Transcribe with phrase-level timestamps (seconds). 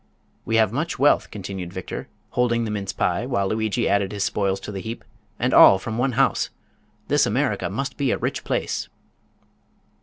[0.45, 4.59] "We have much wealth," continued Victor, holding the mince pie while Lugui added his spoils
[4.61, 5.05] to the heap;
[5.37, 6.49] "and all from one house!
[7.07, 8.89] This America must be a rich place."